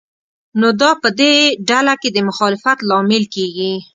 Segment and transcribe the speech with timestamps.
[0.59, 1.33] نو دا په دې
[1.69, 3.73] ډله کې د مخالفت لامل کېږي.